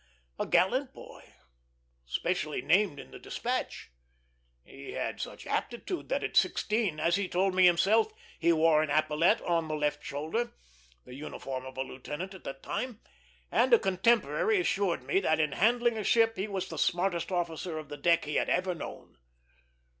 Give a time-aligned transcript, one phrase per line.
[0.39, 1.23] A gallant boy,
[2.07, 3.91] specially named in the despatch,
[4.63, 8.89] he had such aptitude that at sixteen, as he told me himself, he wore an
[8.89, 10.53] epaulette on the left shoulder
[11.05, 12.99] the uniform of a lieutenant at that time;
[13.51, 17.77] and a contemporary assured me that in handling a ship he was the smartest officer
[17.77, 19.19] of the deck he had ever known.